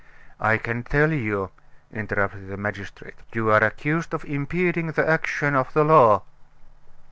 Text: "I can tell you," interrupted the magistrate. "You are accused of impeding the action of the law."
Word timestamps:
"I 0.39 0.57
can 0.57 0.81
tell 0.81 1.11
you," 1.13 1.51
interrupted 1.93 2.47
the 2.47 2.57
magistrate. 2.57 3.13
"You 3.33 3.51
are 3.51 3.63
accused 3.63 4.15
of 4.15 4.25
impeding 4.25 4.87
the 4.93 5.07
action 5.07 5.53
of 5.55 5.71
the 5.73 5.83
law." 5.83 6.23